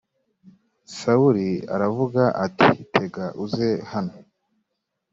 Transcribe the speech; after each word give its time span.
sawuli 0.97 1.49
aravuga 1.75 2.23
ati 2.45 2.69
tega 2.93 3.25
uze 3.43 3.69
hano 3.91 4.15